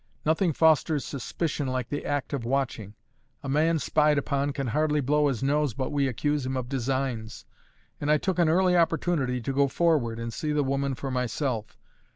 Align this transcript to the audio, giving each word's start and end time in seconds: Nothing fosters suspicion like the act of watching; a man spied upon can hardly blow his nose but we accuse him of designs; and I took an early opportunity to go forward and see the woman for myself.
Nothing 0.25 0.51
fosters 0.51 1.05
suspicion 1.05 1.67
like 1.67 1.89
the 1.89 2.07
act 2.07 2.33
of 2.33 2.43
watching; 2.43 2.95
a 3.43 3.47
man 3.47 3.77
spied 3.77 4.17
upon 4.17 4.51
can 4.51 4.65
hardly 4.65 4.99
blow 4.99 5.27
his 5.27 5.43
nose 5.43 5.75
but 5.75 5.91
we 5.91 6.07
accuse 6.07 6.43
him 6.43 6.57
of 6.57 6.67
designs; 6.67 7.45
and 7.99 8.09
I 8.09 8.17
took 8.17 8.39
an 8.39 8.49
early 8.49 8.75
opportunity 8.75 9.39
to 9.41 9.53
go 9.53 9.67
forward 9.67 10.17
and 10.17 10.33
see 10.33 10.53
the 10.53 10.63
woman 10.63 10.95
for 10.95 11.11
myself. 11.11 11.77